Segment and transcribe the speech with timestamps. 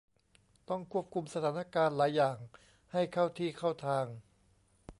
[0.69, 2.37] ต้องควบคุมสถานการณ์หลายอย่าง
[2.93, 4.05] ให้เข้าที่เข้าทาง